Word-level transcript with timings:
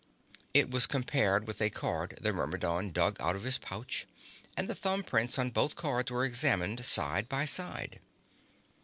It 0.55 0.71
was 0.71 0.87
compared 0.87 1.45
with 1.45 1.61
a 1.61 1.69
card 1.69 2.17
the 2.19 2.33
Myrmidon 2.33 2.89
dug 2.91 3.17
out 3.19 3.35
of 3.35 3.43
his 3.43 3.59
pouch, 3.59 4.07
and 4.57 4.67
the 4.67 4.73
thumbprints 4.73 5.37
on 5.37 5.51
both 5.51 5.75
cards 5.75 6.09
were 6.09 6.25
examined 6.25 6.83
side 6.83 7.29
by 7.29 7.45
side. 7.45 7.99